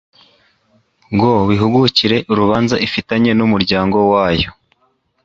ngo 1.13 1.31
bihugukire 1.49 2.17
urubanza 2.31 2.75
ifitanye 2.87 3.31
n’umuryango 3.37 3.97
wayo 4.11 4.49